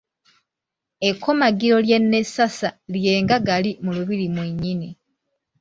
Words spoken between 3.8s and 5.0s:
mu Lubiri mwennyini.